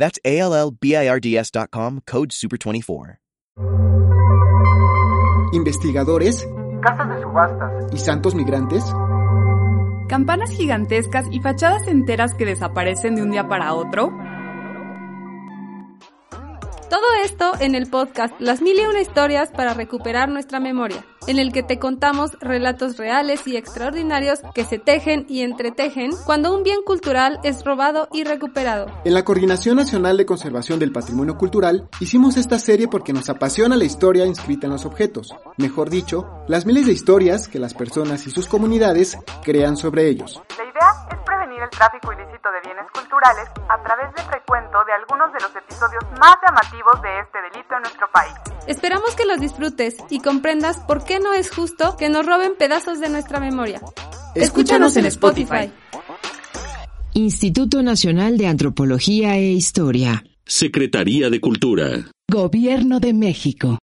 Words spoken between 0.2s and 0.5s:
A